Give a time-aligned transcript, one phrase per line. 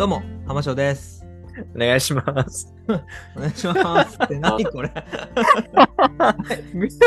[0.00, 1.26] どうも、浜翔です。
[1.76, 2.74] お願いします。
[3.36, 4.18] お願いします。
[4.24, 4.88] って何これ？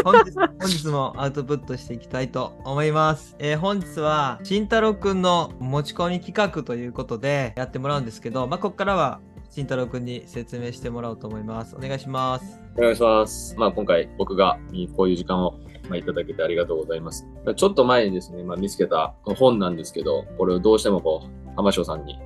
[0.03, 3.35] 本日本日もアウトプットしていきたいと思います。
[3.39, 11.75] えー本日は、慎太郎くんの持ち込み企画ということでやってもらうんですけど、まあ、ここからは慎太郎くんに説明してもらおうと思います。
[11.75, 12.61] お願いします。
[12.77, 13.55] お願いします。
[13.57, 14.59] まあ今回僕が
[14.95, 15.55] こういう時間を
[15.89, 17.27] まあいただけてありがとうございます。
[17.55, 22.19] ちょっと前にですね、まあ、見つけた本なんですけど、これをどうしてもこう、浜翔さんに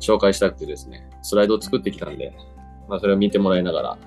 [0.00, 2.32] 紹介したくてですね、スライドを作ってきたんで、
[2.88, 3.98] まあそれを見てもらいながら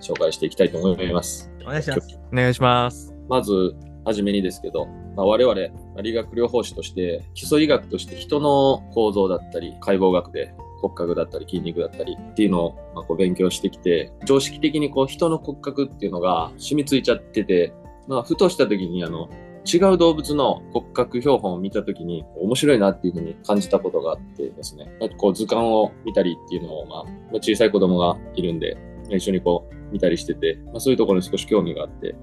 [0.00, 1.50] 紹介していきたいと思います。
[1.62, 2.20] お願いします。
[2.32, 3.14] お願いします。
[3.28, 5.54] まず、はじめにですけど、まあ、我々、
[6.02, 17.72] 理学療法士として、基礎医学として人の構造だったり、解剖学で骨格だったり筋肉だったりっていうのをまあこう勉強してきて、常識的にこう人の骨格っていうのが染みついちゃってて、
[18.08, 19.28] まあ、ふとした時にあの、
[19.64, 27.04] 違う動物の骨格標本を見た時に面白いなっていうふうに感じたことがあってですね、こう図鑑を見たりっていうのを、まあ、
[27.34, 28.76] 小さい子供がいるんで、
[29.10, 32.14] 一緒にこう見たりしてて、まあ、そういうところに少し興味があって、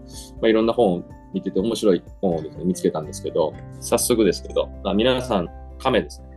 [0.42, 1.04] まあ、いろんな本を
[1.34, 5.48] 見てて面白い本をですね、見つけたんですけど、早速ですけど、まあ、皆さん、
[5.80, 6.28] 亀ですね。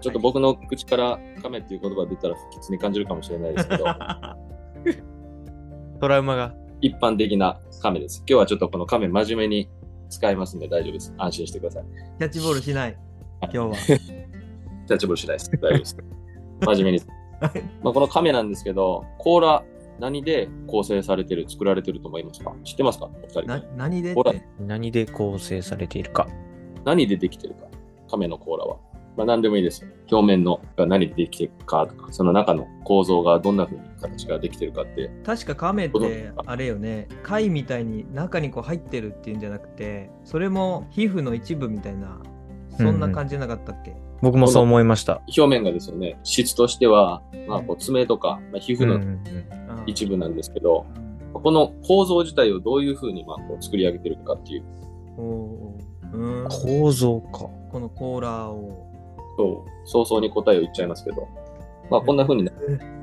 [0.00, 3.84] ちょっと僕の口から亀っていう言葉が出たら不吉に感じるかもしれないですけど、
[6.00, 6.65] トラウマが。
[6.80, 8.18] 一般的な亀です。
[8.28, 9.68] 今日はちょっとこの亀真面目に
[10.10, 11.14] 使いますんで大丈夫です。
[11.18, 11.84] 安心してください。
[12.18, 12.96] キャッチボールしない。
[13.42, 13.72] 今日は。
[13.86, 15.50] キャッチボールしないです。
[15.52, 15.96] 大丈夫です。
[16.60, 17.00] 真面目に。
[17.82, 19.64] まあこの亀なんですけど、甲羅
[19.98, 22.54] 何で構成されてる、作られてると思いますか？
[22.64, 23.06] 知ってますか？
[23.06, 23.42] お二人。
[23.44, 24.14] な何で
[24.60, 26.28] 何で構成されているか。
[26.84, 27.66] 何でできてるか？
[28.10, 28.76] 亀の甲羅は。
[29.16, 29.90] まあ何でもいいですよ。
[30.10, 35.10] 表面のが何でできてるかとか、その中の構造がどんな風に形ができてるかって。
[35.24, 42.20] 確か亀ってあれよね貝みたいに中にこう入ってるっていうんじゃなくてそれも皮膚の一部みたいな
[42.76, 45.22] そんな感じじゃなかったっけ、僕もそう思いました。
[45.26, 49.16] 表面がですよね、質としては、まあこう爪とか、まあ、皮膚のうんうんうん
[49.86, 54.64] 一部なんですけど、うんこの構造自体をどういう風にまあこう作り上げてるかっていう。
[55.18, 55.22] う
[56.14, 57.50] うんん構造か。
[57.70, 58.86] このコーラを
[59.36, 61.28] そう、早々に答えを言っちゃいますけど。
[61.90, 62.52] まあこんな風にな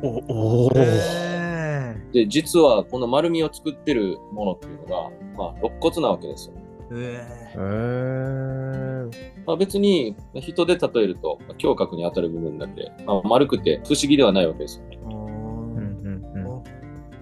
[0.01, 6.55] おおえで、実はこの丸みを作ってるものっていうのが、まあ肋骨なわけですよ。
[6.91, 9.11] ー、ええー、
[9.45, 14.99] まあ、別に人で例えると、まあ胸郭に当たる部分なんで、まあ、丸くて不思議ではないわけですよね。
[15.01, 16.47] ー、おうんーうんうん。
[16.47, 16.63] お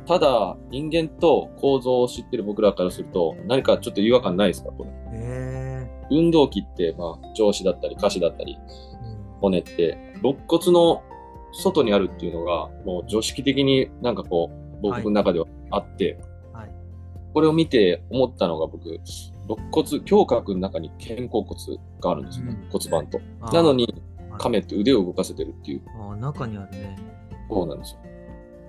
[0.05, 4.89] ただ、人間と構造を知ってる僕らからすると、何かちょっと違和感ないですかこれ。
[5.13, 8.57] え運動器って、まあ、上肢だったり、下肢だったり、
[9.41, 11.03] 骨って、肋骨の
[11.51, 16.19] 外にあるっていうのが、もう常識的になんかこう、僕の中ではあって、
[16.53, 16.69] はい。
[17.33, 19.01] これを見て思ったのが僕、肋
[19.71, 21.59] 骨、胸郭の中に肩甲骨
[21.99, 22.69] があるんですよね、うん。
[22.69, 23.19] 骨盤と。
[23.53, 23.93] なのに、
[24.29, 24.39] はい。
[24.39, 26.97] 亀って腕を動かせてるっていう、あー中にあるね。
[27.49, 27.99] そうなんですよ。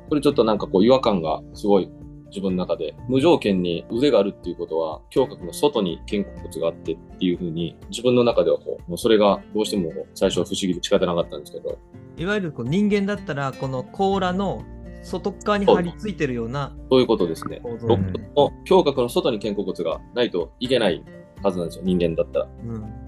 [0.09, 1.89] これちょっとなんかこう違和感がすごい
[2.33, 11.79] 自分の中で、無条件に腕があるっていうことは、胸郭の外に肩甲骨があってっていうふうに、自分の中ではこう、もうそれがどうしても最初は不思議で仕方なかったんですけど、
[12.17, 14.63] いわゆるこう人間だったらこの甲羅の
[15.03, 17.61] 外側に張り付いてるようなそういうことですね。
[17.65, 17.97] 肋骨
[18.37, 21.03] の胸郭の外に肩甲骨がないといけない
[21.43, 22.49] はずなんですよ、人間だったら。
[22.65, 23.02] うん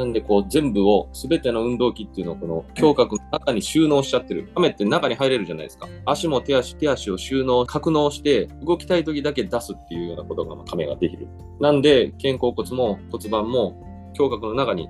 [0.00, 4.50] なんでこう全部を、すべての運動器っていうのをこの胸郭の中に収納しちゃってる。
[4.54, 5.88] 亀って中に入れるじゃないですか。
[6.06, 11.28] 足も手足、手足を収納、格納して、動きたい時だけ出すっていうようなことがまあ亀ができる。
[11.60, 13.78] なんで、肩甲骨も骨盤も
[14.18, 14.88] 胸郭の中に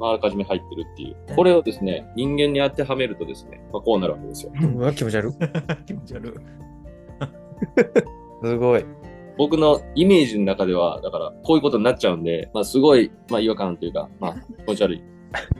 [0.00, 1.16] まああらかじめ入ってるっていう。
[1.36, 4.52] これをですね、人間に当てはめるとですね、まあ、こうなるわけですよ。
[4.58, 5.32] うわ、気持ち悪い。
[5.84, 6.30] 気持ち悪い
[8.42, 8.86] すごい。
[9.36, 15.02] 僕のイメージの中では、だから、こういうことになっちゃうんで、まあ、すごい、まあ、違和感というか、まあ、気持ち悪い。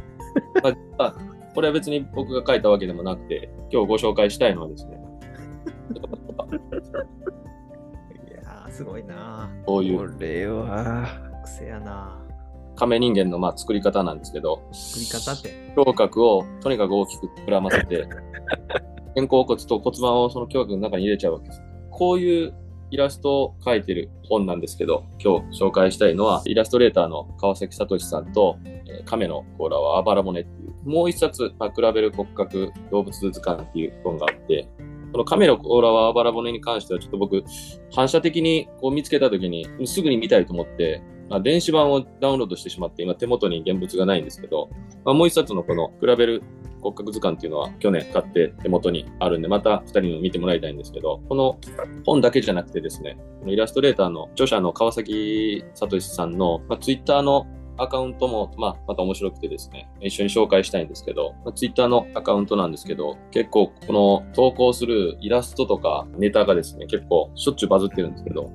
[0.63, 1.15] まあまあ、
[1.55, 4.99] これは別に僕が書いたわけでもなくて、今日ご紹介したいのはですね、
[8.29, 11.07] いやーすごいなこういこうれは。
[11.45, 12.23] 癖やな
[12.77, 18.07] 亀人間のまあ作り方なんですけど、作り方って胸郭をとにかく大きく膨らませて、
[19.17, 21.63] 肩甲骨と骨盤をその胸郭の中に入れちゃうわけです。
[21.91, 22.55] こういう
[22.91, 34.69] イラストを描いてる本なんですけど、今日紹介したいのは、イラストレーターの川崎聡さんと、えー亀の甲羅はあばら骨っていう、もう一冊、まあ、比べる骨格動物図鑑っていう本があって、
[35.13, 37.43] この亀の甲羅はあばら骨に関してはちょっと僕、
[37.95, 44.69] 反射的にこう見つけた時にすぐに見たいと思って、まあ、電子版をダウンロードしてしまって、今手元に現物がないんですけど、
[45.05, 46.43] まあ、もう一冊のこの比べる
[46.81, 51.59] 骨格図鑑っていうのは去年買って手元にあるんで、また二人にも見てもらいたいんですけど、この
[52.05, 57.47] 本だけじゃなくてですね、このイラストレーターの著者の川崎聡さんの、まあ、ツイッターの
[57.79, 68.51] アカウントも、まあ、また面白くてですね、一緒に紹介したいんですけど、まあ、Twitter のアカウントなんですけど、結構この投稿するイラストとかネタがですね、結構しょっちゅうバズってるんですけど、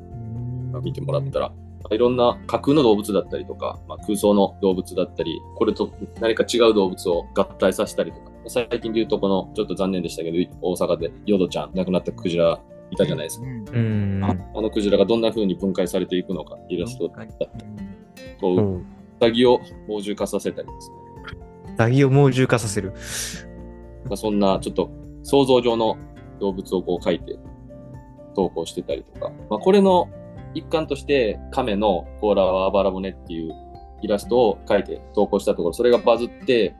[0.81, 1.53] 見てもらったら、
[1.91, 12.59] いろんな架空の動物だったりとか、まあ、空想の動物だったり、これと何か違う動物を合体させたりとか、最近で言うとこの、ちょっと残念でしたけど、大阪でヨドちゃん、亡くなったクジラ
[12.91, 13.45] いたじゃないですか。
[13.45, 13.79] うんう
[14.19, 14.23] ん。
[14.23, 17.51] あのクジラがどんな風に分解されていくのか、イラストだったり、
[18.39, 18.59] こう、う。
[18.59, 18.85] うん
[19.21, 20.95] さぎを猛獣化させたりですね。
[21.77, 22.91] ダギを猛獣化させる。
[24.05, 24.89] まあ、そんなちょっと
[25.21, 25.95] 想像上の
[26.39, 27.37] 動物をこう描いて
[28.35, 30.09] 投稿してたりとか、まあ、これの
[30.53, 33.53] 一環として亀の甲羅はあばら骨っていう
[34.01, 36.75] イラストを描いて投稿したところ、それがバズって、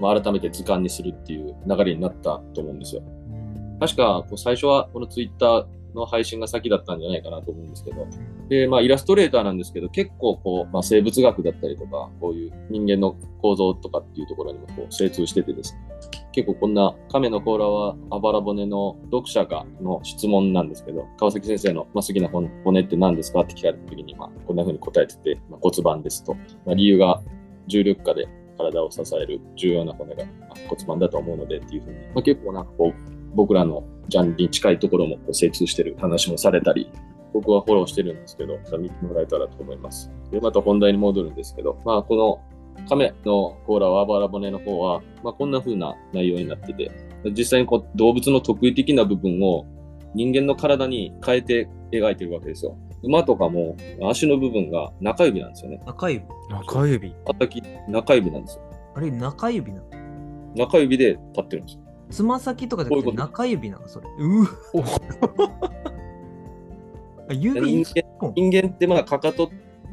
[0.00, 3.02] まあ、改めて図鑑にするっていう流れになったと思うんですよ。
[3.80, 8.06] 確か最初はこのツイッターの配信が先だったんじゃないかなと思うんですけど、
[8.48, 15.80] で、まあイラストレーターなんですけど、結構こう、まあ生物学だったりとか、こういう人間の構造とかっていうところにもこう精通しててですね、
[16.32, 26.34] 結構こんな亀の甲羅はあばら骨の読者がの質問なんですけど、川崎先生の、まあ、好きな骨って何ですかって聞かれた時に、まあこんな風に答えてて、まあ、骨盤ですと。
[26.64, 27.20] まあ、理由が
[27.66, 30.24] 重力下で体を支える重要な骨が
[30.68, 36.90] 骨盤だと思うのでっていう風に、まあ、結構なんかこう、僕らのジャンルに近いところもこう精通してる話もされたり、
[37.32, 40.10] 僕はフォローしてるんですけど、見てもらえたらと思います。
[40.30, 42.40] で、また本題に戻るんですけど、まあ、この
[42.88, 46.90] 亀の甲羅はあばら骨の方は、まあ、こんな風な内容になってて、
[47.36, 49.66] 実際にこう動物の特異的な部分を
[50.14, 52.76] 人間の体に変えて描いてるわけですよ。
[53.02, 53.76] 馬とかも
[54.08, 55.80] 足の部分が中指なんですよね。
[55.86, 56.24] 中指。
[56.50, 57.14] 中指。
[57.26, 58.62] 叩き中指なんですよ。
[58.94, 59.88] あれ、中指なの？
[60.56, 61.82] 中指で立ってるんですよ。
[62.10, 63.86] つま先とかじゃなくてこういうこと中指なの？
[63.86, 64.06] それ。
[64.18, 64.48] うわ
[67.28, 68.32] あ指一本。
[68.34, 69.50] 人間ってまあかかと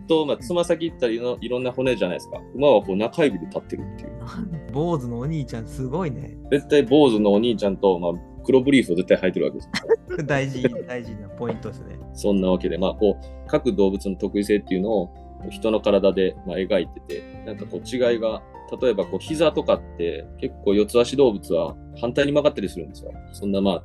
[0.07, 2.39] と、まあ、つま先ったりのいろんな骨じゃないですか。
[2.53, 4.11] 馬はこう中指で立ってるっていう。
[4.71, 6.37] 坊主のお兄ちゃんすごいね。
[6.51, 8.11] 絶対坊主のお兄ちゃんと、まあ、
[8.43, 9.69] 黒ブリーフを絶対履いてるわけです。
[10.25, 11.97] 大事、大事なポイントですね。
[12.13, 15.09] そんなわけで、まあ、こう、各動物の特異性っていうのを
[15.49, 18.41] 人の体で、まあ、描いてて、なんかこう違いが、
[18.81, 23.11] 例えばこう膝とかって結構四つ足動物は反対に曲がったりするんですよ。
[23.31, 23.83] そんなまあ、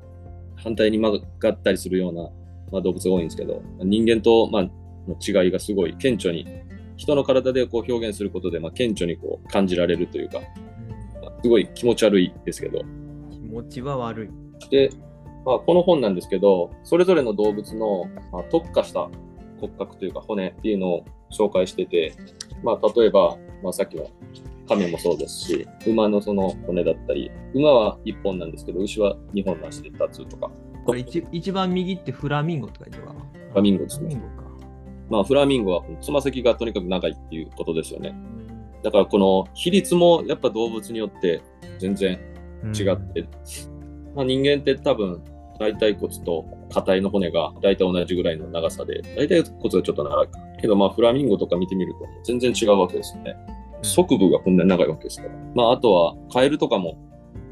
[0.56, 2.30] 反対に曲がったりするような、
[2.72, 4.70] まあ、動物が多いんですけど、人間と、まあ、
[5.08, 6.46] の違いがすごい顕著に、
[6.96, 10.40] 人の体でこう表現することで、まあ、顕著にこう感じられるというか、
[11.22, 12.80] まあすごい気持ち悪いですけど、
[13.30, 14.68] 気持ちは悪い。
[14.70, 14.90] で、
[15.44, 19.08] まあ、この本なんですけど、それぞれの動物の、まあ、特化した
[19.60, 22.14] 骨格というか骨っていうのを紹介してて、
[22.62, 24.10] まあ、例えば、まあ、さっきの
[24.68, 30.50] 亀もそうですし、馬のその骨だったり、馬は1本なんですけど、牛は2本の足で立つとか、
[30.96, 33.14] 一一番右ってフラミンゴって書いてるわ。
[33.50, 34.14] フラミンゴですね。
[34.14, 34.50] フラミンゴか。
[35.10, 38.14] まあ、フラミンゴはつま先がとにかく長いっていうことですよね。
[38.82, 41.42] だからこの比率もやっぱ動物によって
[41.78, 42.18] 全然
[42.74, 43.28] 違って、
[44.14, 45.22] まあ、人間って多分
[45.58, 50.38] 大腿骨と下体の骨が大体同じぐらいの長さで、大腿骨がちょっと長いか。
[50.60, 53.36] けどまあフラミンゴとか見てみると全然違うわけですよね。
[53.82, 55.34] 側部がこんなに長いわけですから。
[55.54, 56.96] まああとはカエルとかも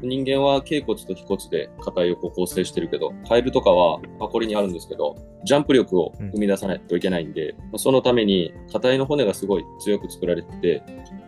[0.01, 10.83] 人間は頸骨と腓骨で下体を構成してるけど、カエルとかは、まあ、これにあるんですけど、ジャンプ力を生み出さないといけないんで、まあそのために下体の骨がすごい強く作られてて、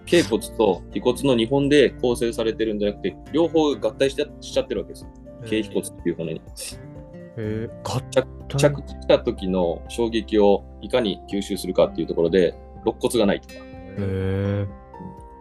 [0.05, 5.07] 頸骨と腓骨の2本で構成されてるんじゃなくて、両方が合体しちゃしちゃってるわけです。
[5.45, 6.41] 頸腓骨っていう骨に。
[7.37, 12.53] えー、合着着地した時の衝撃をいかに吸収するかっていうところで、
[12.85, 13.55] 肋骨がないとか。
[13.97, 14.65] え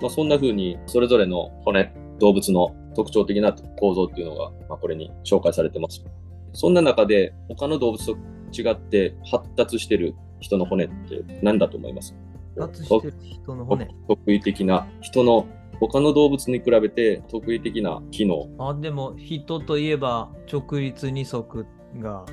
[0.00, 6.04] まあ、そんな風に、それぞれの骨、動物の特徴的な構造っていうのが、まあ、これに紹介されてます。
[6.52, 8.12] そんな中で、他の動物と
[8.52, 12.14] 違って発達してる人の骨って何だと思います？
[12.58, 13.88] 発達してる人の骨。
[14.06, 15.46] 特異的な、人の
[15.80, 18.50] 他の動物に比べて特異的な機能。
[18.58, 21.64] あ、でも人といえば直立二足
[21.98, 22.26] が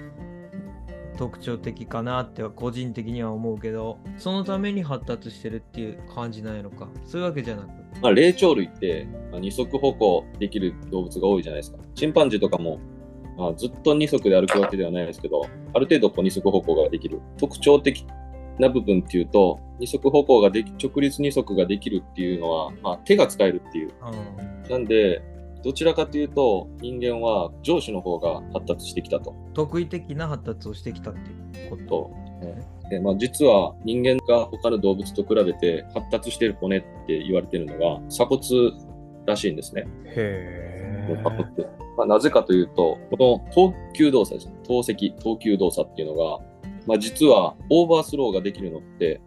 [1.18, 6.90] 特徴的かなっては個人的には思うけど、そのために発達してるっていう感じなんやろか。
[7.06, 7.70] そういうわけじゃなく。
[8.01, 11.80] まあ、霊長類って、まあ二足歩行できる動物が多いじゃないですか。
[11.96, 12.80] チンパンジーとかも、
[13.38, 17.22] まあ、ずっと二足で歩くわけではないですけど、ある程度こう二足歩行ができる。
[17.38, 18.06] 特徴的
[18.60, 23.94] な部分っていうと、二足歩行ができ、直立二足ができるっていうのは、まあ、手が使えるっていう。
[24.66, 25.22] うん、なんで、
[25.63, 29.36] どちらかというと、人間は上司の方が発達してきたと。
[29.54, 32.12] 特異的な発達をしてきたっていうこと。
[32.89, 38.41] でまあ、実は人間が他の動物と比べて発達している骨って言われているのが鎖骨
[39.25, 39.86] らしいんですね。
[41.10, 44.53] ー、へ鎖骨まあ、なぜかというと、この投球動作ですね。
[44.65, 46.39] 投石、投球動作っていうのが、
[46.86, 49.20] まあ、実はオーバースローができるのって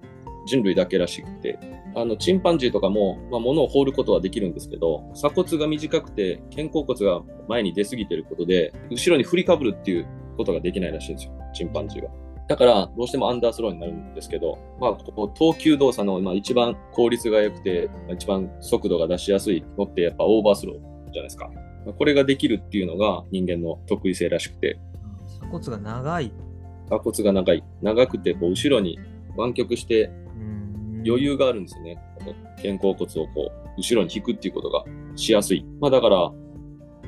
[0.47, 1.59] 人類だけらしくて、
[1.97, 12.11] あのチンパンジーとかも、まあ、物を放ることはできるんですけど、鎖骨が短くて、肩甲骨が前に出過ぎてることで、後ろに振りかぶるっていうことができないらしいんですよ、チンパンジーは。
[12.51, 21.49] だから、どうしてもアンダースローになるんですけど、まあ、こう投球動作の、まあ、一番効率が良くて、まあ一番速度が出しやすいのって、やっぱオーバースローじゃないですか。
[21.87, 24.81] まあこれができるっていうのが人間の得意性らしくて、
[25.29, 26.33] 鎖骨が長い。
[26.87, 27.65] 鎖骨が長い。
[27.83, 28.99] 長くて、こう、後ろに
[29.37, 32.03] 湾曲してうん余裕があるんですよね。
[32.57, 34.83] 肩甲骨をこう、後ろに引くっていうことが
[35.15, 35.65] しやすい。
[35.81, 36.33] まあだから、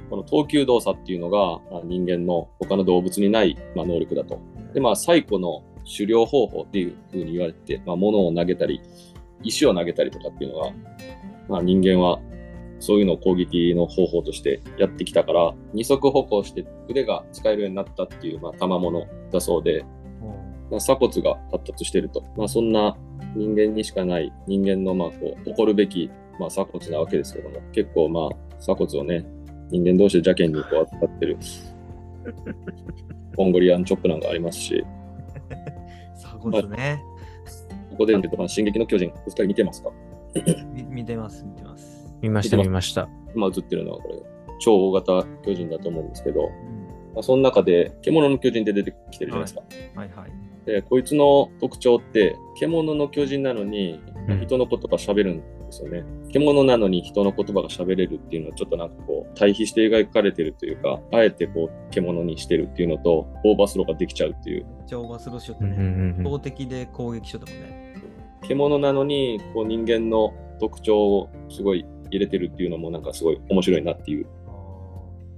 [0.09, 4.52] この投球動作っていうのがまあ人間の他の動物にない、まあ、能力だと。
[4.73, 8.81] で、まあ最古の狩猟方法っていうふうに言われて、まあ物を投げたり、
[9.43, 10.71] 石を投げたりとかっていうのが、
[11.49, 12.21] まあ人間は
[12.79, 19.85] そういうのを攻撃の方法としてやってきたから、二足歩行して腕が使えるようになったっていう、まあ賜物だそうで、
[20.71, 22.25] まあ、鎖骨が発達してると。
[22.37, 22.97] まあ、そんな
[23.37, 29.25] 人間にしかない人間のまあこう誇るべきまあ鎖骨なわけですけども、結構まあ鎖骨をね、
[29.71, 31.39] 人間同士で邪険にこう扱ってる
[33.37, 34.85] モンゴリアンチョップなんかありますし、
[36.17, 37.03] 鎖骨ね。
[37.91, 39.91] ここでと、まあ、進撃の巨人、お二人見てますか？
[40.73, 42.15] み見てます、見てます。
[42.23, 43.09] 見ました、見ました。
[43.35, 44.15] 今映ってるのはこれ、
[44.61, 46.83] 超大型巨人だと思うんですけど、うん
[47.15, 49.63] まあ、その中で獣の巨人って出てきてるじゃないですか。
[49.95, 50.31] はいはい。
[50.65, 56.05] で、こいつの特徴って、獣の巨人なのにうん人の言葉喋るんですよね。
[56.33, 64.65] 獣なのに人の言葉が喋れるっていうのはちょっとなんかこう、対比して描かれてるというか、あえてこう、獣にしてるっていうのと、オーバースローができちゃうっていう。
[64.65, 65.77] めっちゃオーバースローしようんうんね。
[66.19, 67.95] うん標的で攻撃しよったもんね。
[68.43, 74.27] 獣なのに、こう人間の特徴をすごい入れてるっていうのもなんかすごい面白いなっていう、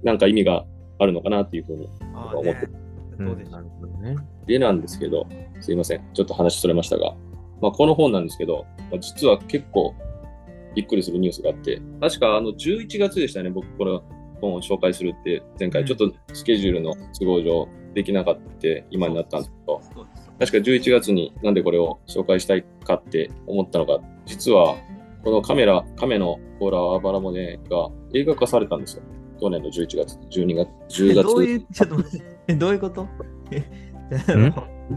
[0.03, 0.65] なんか意味が
[0.99, 1.89] あるのかなっていうふうに。
[2.13, 2.69] あーあーね。
[2.69, 2.85] うん
[3.17, 4.17] どうでしょうね。
[4.45, 5.25] でなんですけど、
[5.61, 6.03] すいません。
[6.13, 7.15] ちょっと話それましたが、
[7.61, 9.95] まあ、この本なんですけど、まあ、実は結構
[10.75, 14.03] びっくりするニュースがあって、確かあの11月でしたね、僕この
[14.41, 15.85] 本を紹介するって、前回。
[15.85, 18.41] ちょっとスケジュールの都合上できなかった
[18.89, 19.81] 今になったんですけど、
[20.39, 24.75] 確か11月になんでこれを紹介したいかって思ったのが、実は
[25.23, 29.03] このカメラ、亀の甲羅アバラモネが映画化されたんですよ。
[29.39, 30.69] 去年の11月、12月、
[31.01, 31.23] 10月。
[31.23, 33.07] どういう、ちょっと待って、どういうこと？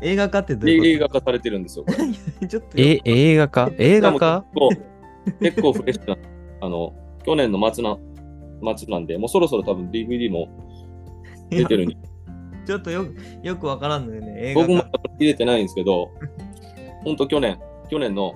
[0.03, 1.85] 映画化ってどうでいう映画化されてるんですよ。
[1.85, 1.99] これ。
[1.99, 2.05] こ
[2.41, 3.71] とちょっとえ、映画化？
[3.79, 4.45] 映画化
[5.41, 6.17] 結構フレッシュな、
[6.61, 6.95] あの、
[7.25, 7.97] 去年の末な、
[8.77, 10.49] 末なんで、もうそろそろ多分 DVD も
[11.51, 11.97] 出てるに。
[12.67, 14.51] ちょっとよくよくわからんのよね。
[14.51, 14.91] 映画僕も化。
[15.19, 16.11] 入れてないんですけど、
[17.03, 17.59] ほんと去年、
[17.89, 18.35] 去年の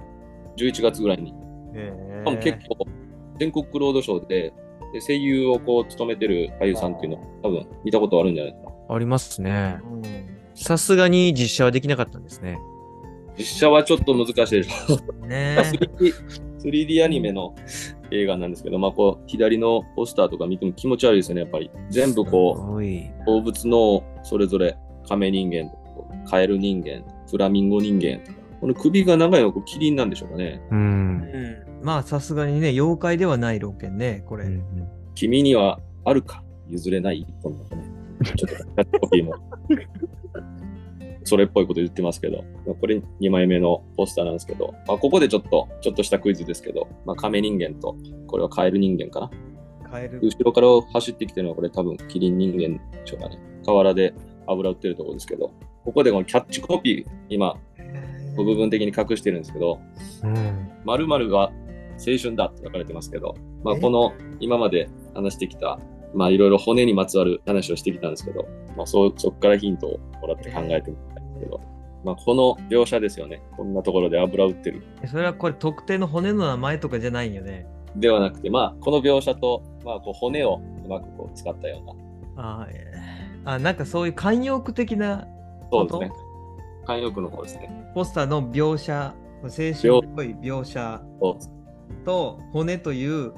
[0.56, 1.34] 11月ぐらいに、
[1.74, 2.86] へー多分結構
[3.38, 4.52] 全国ロードショーで、
[4.94, 8.72] で声優をこう務めてる俳優さんっていうの多分見たことあるんじゃないですか。
[8.88, 9.78] ありますね。
[9.84, 12.58] うんさすがに実写はできなかったんですね。
[13.38, 15.26] 実写はちょっと難しいでしょ。
[15.26, 15.56] ね
[16.62, 17.54] 3D, 3D アニメの
[18.10, 21.70] 映画なんですけど、まあこう、左のポスターとか見ても気持ち悪いですよね、やっぱり。
[21.90, 23.26] 全部こう。
[23.26, 24.76] 動物のそれぞれ
[25.08, 30.78] 亀人間とかカエル人間フラミンゴ人間とかこの首が長いのはキリンなんでしょうかねうん。
[30.78, 34.44] うんまあさすがにね、妖怪ではない老犬ね、これ。
[34.44, 34.62] うん
[35.14, 36.42] 君にはあるか？
[36.68, 37.26] 譲れない？
[37.42, 37.90] こんなね
[38.24, 39.34] ちょっとキャッチコピーも
[41.32, 42.44] それっぽいこと言ってますけど。
[42.78, 47.96] これ2枚目のポスターなんですけど、まあ、ここでちょっとちょっとしたクイズですけど、まあ、亀人間と
[48.26, 49.30] これはカエル人間かな。
[49.90, 50.20] カエル。
[50.22, 53.38] 後ろから走ってきてるのはこれ多分キリン人間でしょうかね。
[53.64, 54.12] 河原で
[54.46, 55.50] 油売ってるところですけど。
[55.86, 57.56] ここでこのキャッチコピー今
[58.36, 59.80] 部分的に隠してるんですけど、
[60.24, 60.70] うん。
[60.84, 61.52] 〇〇が青
[62.22, 63.80] 春だって書かれてますけど、まあ、え？
[63.80, 65.80] この今まで話してきた、
[66.14, 68.46] まあ、いろいろ骨にまつわる話をしてきたんですけど、
[68.76, 71.11] まあ、そそこからヒントをもらって考えてみたんです
[71.42, 71.60] けど、
[72.04, 73.42] まあ、この描写ですよね。
[73.56, 74.82] こんなところで油売ってる。
[75.06, 77.66] それはこれ特定の骨の名前とかじゃないんよね。
[77.96, 82.68] ではなくて、まあ、この描写と、まあ、こう骨をうまくこう使ったような、あ
[83.44, 85.26] あ、なんかそういう慣用句的な
[85.70, 86.12] そうですね。
[86.86, 87.70] 慣用句の方ですね。
[87.94, 91.02] ポスターの描写、青春っぽい描写
[92.04, 93.34] と骨という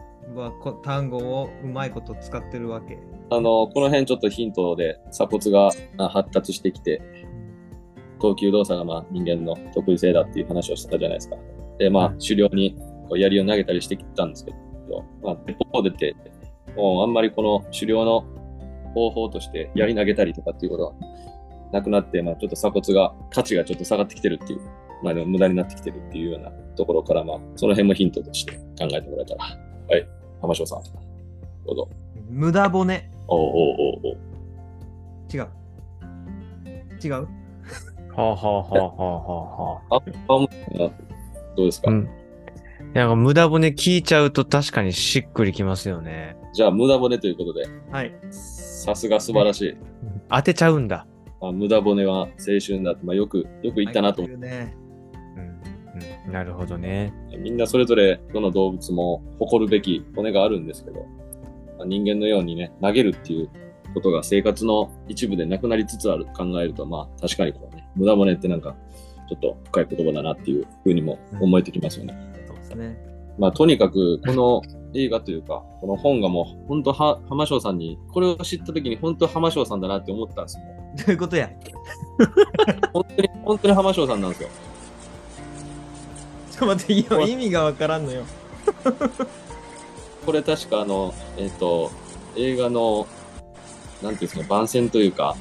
[0.85, 2.99] 単語をうまいこと使ってるわけ。
[3.31, 7.03] あの、この辺ちょっとヒントで鎖骨があ発達してきて、
[8.25, 11.37] 投球動作がまあ人間の得意性だっていう話をしてたじゃないですか。
[11.79, 12.75] で、まあうん、狩猟に
[13.09, 16.17] こう槍を投げたりしてきたんですけど、まあ、一方でて、
[16.75, 18.25] もうあんまりこの狩猟の
[18.95, 20.93] 方法として槍投げたりとかっていうことは
[21.73, 24.61] なくなって、まあ、ちょっと鎖骨が、価値がちょっと下がってきてるっていう、
[25.03, 29.45] まあ、でも無駄になってきてるっていうようなところから、まあ、その辺もヒントとして考えてもらえたら。
[29.45, 30.09] はい、
[30.41, 30.83] 浜翔さん、
[31.67, 31.89] どうぞ。
[32.31, 33.11] 無駄骨。
[33.27, 34.17] おうおうおうおう
[35.35, 35.49] 違う。
[37.03, 37.44] 違う？
[38.17, 39.97] はあはあはあはあはあはあ。
[39.97, 40.91] あ、
[41.57, 42.09] どうですか、うん。
[42.93, 46.37] なんか無駄骨聞いちゃうと確かにしっくりきますよね。
[46.53, 48.15] じゃあ、無駄骨ということで、はい。
[48.31, 49.77] さすが素晴らしい。
[50.31, 51.07] 当てちゃうんだ。
[51.41, 52.29] まあ、無駄骨は青
[52.65, 54.77] 春だって、まあ、よく、よく言ったなと思いうね。
[56.27, 57.13] うなるほどね。
[57.29, 61.07] って、みんなそれぞれどの動物も誇るべき骨があるんですけど、
[61.79, 63.51] まあ人間のようにね、投げるっていう
[63.93, 68.75] ことが生活の一部でなくなりつつあると考えると、まあ確かにこ無駄骨ってなんか、
[69.29, 72.17] ちょっと深い言葉だなっていうふうにも思えてきますよね。
[72.47, 72.99] そうですね。
[73.39, 74.63] まあとにかく、この
[74.95, 80.65] 映画というか、この本がもう、本当は、浜翔さんに、これを知った時に本当浜翔さんだなって思ったんですよ。
[80.99, 81.51] どういうことや？
[82.93, 84.49] 本当に、本当に浜翔さんなんですよ。
[86.53, 88.25] ちょっと待って、いや意味がわからんのよ。
[90.25, 91.91] これ確かあの、えっ、と、
[92.37, 93.09] 映画の、
[94.03, 95.37] なんていうんですか、番宣というか、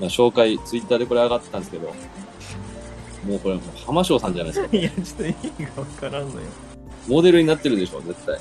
[0.00, 1.88] まあ、紹介、ツイッターでこれ上がってたんですけど、
[3.26, 4.70] もうこれ、浜翔さんじゃないですか。
[4.76, 6.46] いや、ちょっと意味がわからんのよ。
[7.08, 8.40] モデルになってるでしょ、絶対。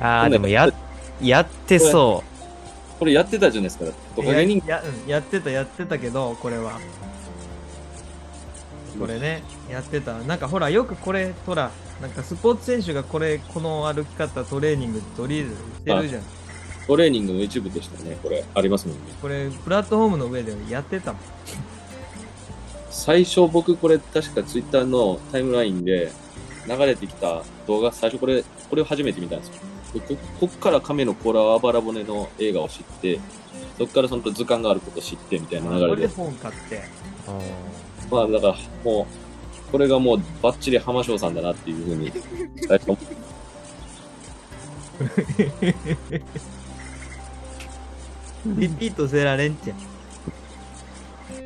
[0.00, 0.68] ああ、でもや、
[1.22, 2.22] やってそ
[2.98, 3.86] これやってたじゃないですか。
[4.14, 6.78] トカやゲ人やうんやってた、やってたけど、これは。
[8.98, 10.18] これね、やってた。
[10.18, 11.70] なんかほら、よくこれ、ほら、
[12.02, 15.50] なんかスポーツ選手がこれ、この歩き方、トレーニング取り入
[15.86, 16.22] れてるじゃん。
[16.86, 19.02] トレーニングの一部としてね、これありますもんね。
[19.20, 21.22] これ、プラットフォームの上でやってたもん。
[22.90, 26.10] 最初僕これ確かツイッターのタイムラインで
[26.68, 29.54] 流れてきた動画、最初これ、これを初めて見たんですよ。
[29.94, 33.18] でここっから亀の甲羅あばら骨の映画を知って、
[33.78, 36.02] そこからその図鑑があることを知ってみたいなこ流れで。
[36.02, 36.82] れで本買って。
[38.10, 39.06] まあだからも
[39.68, 42.12] う、これがもうバッチリ浜翔さんだなっていうふうに、
[42.68, 42.96] 最初
[48.46, 49.76] リピートせられんちゃん。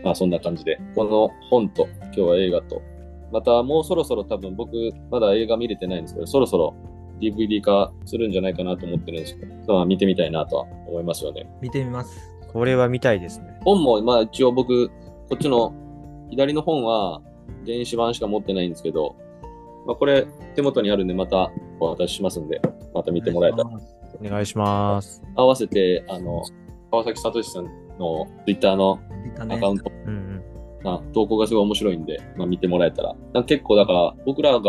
[0.04, 2.82] まあそんな感じで、この本と今日は映画と、
[3.32, 4.72] またもうそろそろ多分僕
[5.10, 6.74] まだ映画見れてないんですけど、そろそろ
[7.20, 11.48] DVD 化するんじゃないかなと思ってるんですけど、まあ見てみたいなとは思いますよね。
[11.60, 12.18] 見てみます。
[12.48, 13.58] ーこれは見たいですね。
[13.64, 14.94] 本もまあ一応僕、こ
[15.34, 15.74] っちの
[16.30, 17.20] 左の本は
[17.64, 19.16] 電子版しか持ってないんですけど、
[19.86, 22.60] まあこれ手元にあるんでまたお渡ししますんで、
[22.94, 23.64] また見てもらえたら。
[23.64, 25.22] お願いします。
[25.34, 26.44] 合わせて、あの、
[26.94, 27.64] 川崎聡さん
[27.98, 30.44] の Twitter の見たねアカウントうんうん。
[30.82, 33.14] まあ、投稿がすごい面白いんで、まあ、見てもらえたら。
[33.32, 34.60] なんか結構だから、僕らが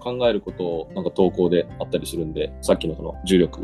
[0.00, 3.60] 考えることをなんか投稿であったりするんで、さっきのその重力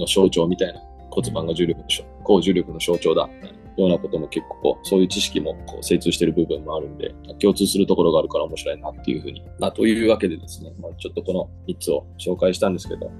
[0.00, 0.80] の象徴みたいな、
[1.10, 3.28] 骨盤が重力の象、高重力の象徴だ、
[3.76, 9.44] ようなことも結構そういう知識もこう精通してる部分もあるんで、共通するところがあるから面白いなっていうふうに。
[9.58, 13.10] まあ、というわけでですね、まあ、ちょっとこの3つを紹介したんですけど、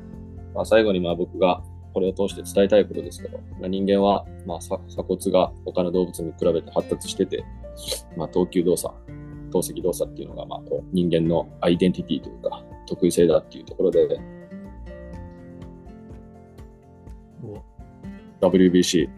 [0.54, 1.62] まあ、最後にまあ僕が
[1.96, 7.42] これを通して伝えたいことですけど、まあ、人間は、まあ、さ鎖骨が他の動物に比べて発達してて、
[8.18, 8.94] まあ、投球動作、
[9.50, 14.20] 投石動作っていうのが、まあ、こう人間のアイデンティティというか、得意性だっていうところで、
[18.42, 19.08] お WBC、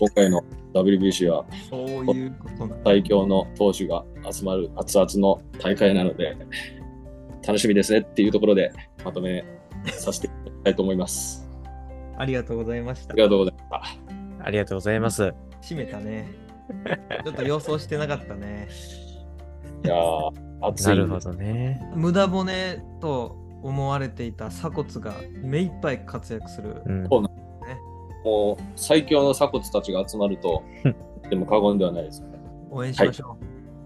[0.00, 0.42] 今回の
[0.74, 1.46] WBC は。
[2.84, 6.36] 最強の投手が集まる熱々の大会なので、
[7.46, 8.72] 楽しみですねっていうところで
[9.04, 9.44] まとめ
[9.92, 11.43] させていただきたいと思います。
[12.16, 13.22] ありがとうございましたあり。
[13.22, 13.98] がとうございまし
[14.38, 14.44] た。
[14.46, 15.34] ありがとうございます。
[15.62, 16.28] 閉めたね。
[17.24, 18.68] ちょっと予想してなかったね。
[19.84, 21.26] いやー、熱ないるほんです。
[21.28, 21.92] どね。
[21.94, 26.82] 無駄骨と思われていた鎖骨が目いっぱい活躍する。
[26.86, 27.04] うん。
[28.24, 30.88] もう最強の鎖骨たちが集まるとう
[31.26, 32.38] ん、でも過言ではないですよね。
[32.70, 33.36] 応援しましょ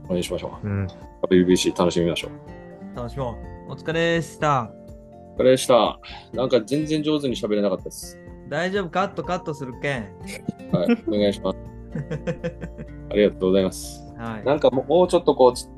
[0.05, 0.85] お願いしましょうん。
[0.85, 0.89] う。
[1.29, 2.31] WBC 楽しみましょう。
[2.95, 2.97] う。
[2.97, 3.37] 楽しも
[3.69, 3.73] う。
[3.73, 4.78] お疲れでした。
[5.39, 6.01] お疲れでした。
[6.33, 8.19] なんか全然上手に喋れなかったです。
[8.49, 10.09] 大丈夫、カットカットするけん。
[10.73, 11.59] はい、お願いします。
[13.11, 14.03] ありがとうございます。
[14.19, 14.45] はい。
[14.45, 15.69] なんかもうもうちょっとこう、ち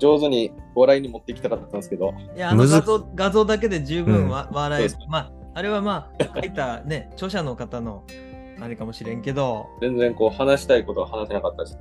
[0.00, 4.94] 上手に笑いに持っていきたかったんですけど、いや、あの画像画像だけで十分わ、笑える。
[5.08, 8.02] まあ、あれはまあ、書いたね、著者の方の
[8.60, 11.78] あれかもしれんけど、全然こう話したいことは話せなかったです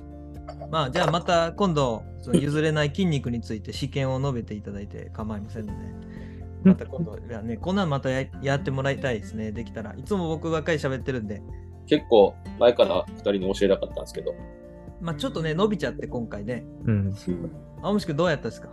[0.00, 0.06] ね。
[0.68, 6.15] まあ、じゃあまた今度、その譲れない筋肉について試験を述べていただいて構いませんので、
[6.66, 9.94] また今度、いやね、こんなんまたややってもらいたいですね、できたら。
[9.94, 11.42] いつも僕ばっかり喋ってるんで、
[11.86, 14.34] 結構前から2人に教えたかったんですけど、
[15.00, 16.64] まあちょっとね、伸びちゃって今回ね。
[16.84, 17.14] うん。
[17.82, 18.68] 青虫くんどうやったですか？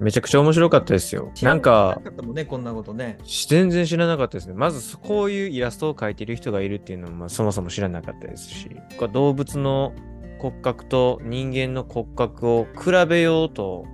[0.00, 1.30] めちゃくちゃ面白かったですよ。
[1.42, 3.18] なんか知ら、なかったもんね、こんなことね。
[3.48, 4.54] 全然知らなかったですね。
[4.54, 8.68] まず、こういうイラストを描いてる人がいるっていうのも、まあ、そもそも知らなかったですし、
[9.12, 9.92] 動物の
[10.40, 13.86] 骨格と人間の骨格を比べようと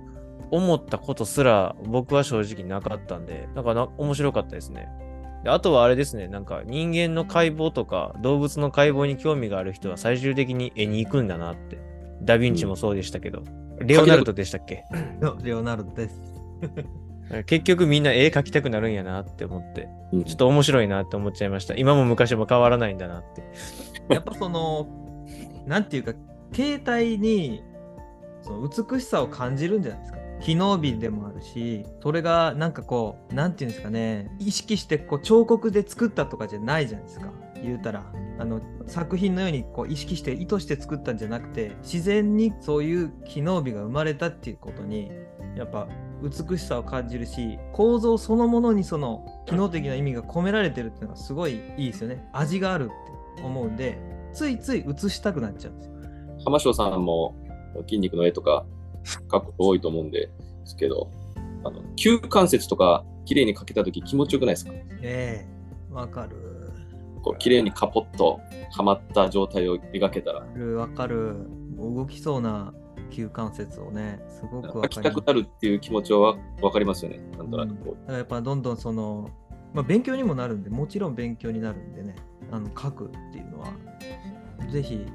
[0.51, 4.89] 思ったことすら僕は正直なかったんで、なんかな面白かったですね。
[5.43, 11.79] であとはあれですね、なんか人間の解剖とか動物の解剖に興味がある人は最終的に絵に行くんだなって
[12.21, 13.43] ダヴィンチもそうでしたけど、
[13.79, 14.83] レオナルドでしたっけ？
[15.41, 16.33] レオナルドです。
[17.45, 21.75] 結局みんな絵描きたくなるんやなって思って、うんちょっと面白いなって思っちゃいました。
[21.75, 23.43] 今も昔も変わらないんだなって。
[24.13, 24.85] やっぱその、
[25.65, 26.13] なんていうか、
[26.53, 27.63] 携帯に
[28.41, 30.19] その美しさを感じるんじゃないですか。
[30.41, 37.31] 機能美でもあるし、それがなんかこう、なんていうんですかね、意識してこう彫刻で作ったとかじゃないじゃないですか。
[37.63, 38.03] 言うたら。
[38.41, 45.11] あの作品のようにこう意識して意図して作ったんじゃなくて自然にそういう機能美が生まれたっていうことに
[45.55, 45.87] やっぱ
[46.23, 53.99] 美しさを感じるし構造そのものにその機能的な意味が込められてるっていうのはすごいいいですよね味があるって思うんで
[54.33, 55.93] ついつい映したくなっちゃうんですよ
[56.45, 57.35] 浜翔さんも
[57.81, 58.65] 筋肉の絵とか
[59.27, 60.29] 描くこと多いと思うんで
[60.65, 61.09] すけど、
[61.63, 64.71] あの、旧関節とか綺麗に描けたとき気持ちよくないですか？
[65.01, 66.71] ええわかる。
[67.21, 68.39] こう綺麗にカポッと
[68.71, 70.39] はまった状態を描けたら。
[70.39, 71.27] わ、かる。
[71.27, 72.73] わか動きそうな
[73.09, 77.19] 旧関節をねすごくわかりたくなるっていう気持ちはわかりますよね。
[77.37, 79.29] なんとなくこだからやっぱどんどんその、
[79.73, 82.15] まあ、勉強にもなるんでもちろん勉強になるんでね。
[82.51, 83.67] あの書くっていうのは
[84.69, 85.05] ぜひ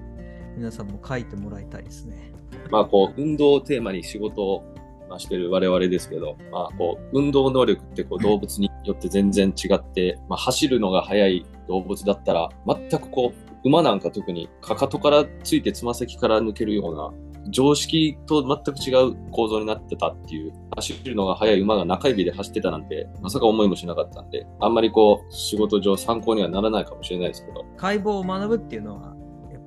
[0.57, 2.33] 皆さんも書いてもらいたいですね。
[2.35, 2.36] う。
[2.71, 4.65] まあこう、運動をテーマに仕事を
[5.09, 17.13] まあしてる我々ですけど、まあこう、運動能力ってこう動物によって全然違って、まあ走るのが速い動物だったら、全くこう、馬なんか特にかかとからついてつま先から抜けるような、
[17.49, 29.16] 常識と全く違う構造になってたっていう、走るのが速い馬が中指で走ってたなんて、まさか思いもしなかったんで、あんまりこう、仕事上参考にはならないかもしれないですけど、解剖を学ぶっていうのは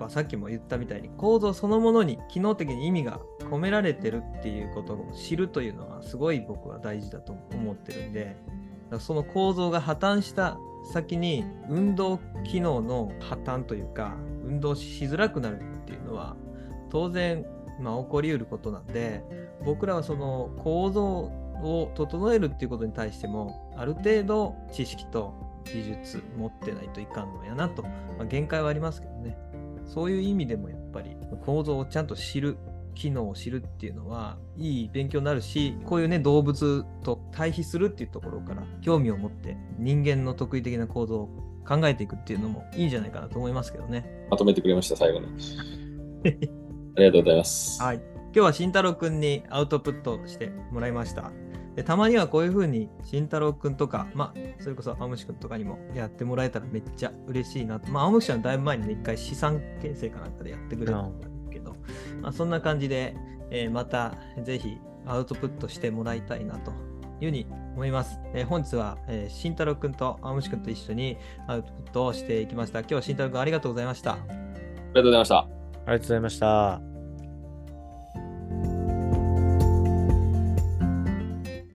[0.09, 8.35] さっきも言ったみたいに構造そのものに機能的に意味が込められてるっていうことを知るというのはすごい僕は大事だと思ってるんで
[8.99, 10.57] その構造が破綻した
[10.91, 16.35] 先に運動機能の破綻というか運動しづらくなるっていうのは
[16.89, 17.45] 当然
[17.79, 19.23] まあ起こりうることなんで
[19.63, 25.33] 僕らはその構造を整えるっていうことに対してもある程度知識と
[25.65, 27.89] 技術持ってないといかんのやなと、ま
[28.21, 29.37] あ、限界はありますけどね。
[29.89, 32.57] そういう意味でもやっぱり構造をちゃんと知る
[32.95, 44.09] 機能を知るっていうのはいい勉強になるしこういうね動物と対比するっていうところから興味を持って人間の得意的な構造を考えていくっていうのもいいんじゃないかなと思いますけどね。
[44.31, 45.27] まとめてくれました、最後に。
[46.97, 47.81] ありがとうございます。
[47.81, 47.97] はい。
[47.97, 51.31] 今日は慎太郎くんにアウトプットしてもらいました。
[51.79, 57.89] でたまにはこういう風に慎太郎くんとか、まあ、それこそ青虫くんとかにもやってもらえたらめっちゃ嬉しいなと。
[57.89, 61.77] まあ、青虫はだいぶ前にね、一回資産形成かなんかでやってくれたんだけど、
[62.21, 63.15] まあ、そんな感じで、
[63.49, 66.75] えーまたぜひアウトプットしてもらいたいなという
[67.25, 68.19] ふうに思います。
[68.33, 71.15] えー本日は、えー、慎太郎くんと青虫くんと一緒に
[71.47, 72.79] アウトプットをしていきました。
[72.79, 74.15] 今日は慎太郎くんありがとうございました。
[74.15, 75.37] ありがとうございました。
[75.37, 76.88] ありがとうございました。